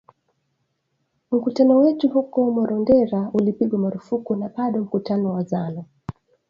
Mkutano 1.31 1.77
wetu 1.79 2.07
huko 2.09 2.51
Marondera 2.51 3.29
ulipigwa 3.33 3.79
marufuku 3.79 4.35
na 4.35 4.49
bado 4.49 4.81
mkutano 4.83 5.33
wa 5.33 5.43
Zanu 5.43 5.85